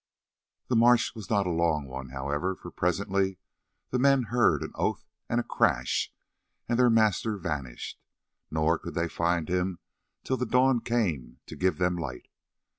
The 0.67 0.75
march 0.75 1.13
was 1.13 1.29
not 1.29 1.45
a 1.45 1.51
long 1.51 1.85
one, 1.85 2.09
however, 2.09 2.55
for 2.55 2.71
presently 2.71 3.37
the 3.91 3.99
men 3.99 4.23
heard 4.33 4.63
an 4.63 4.71
oath 4.73 5.05
and 5.29 5.39
a 5.39 5.43
crash, 5.43 6.11
and 6.67 6.79
their 6.79 6.89
master 6.89 7.37
vanished; 7.37 7.99
nor 8.49 8.79
could 8.79 8.95
they 8.95 9.07
find 9.07 9.47
him 9.47 9.77
till 10.23 10.37
the 10.37 10.47
dawn 10.47 10.79
came 10.79 11.37
to 11.45 11.55
give 11.55 11.77
them 11.77 11.97
light. 11.97 12.29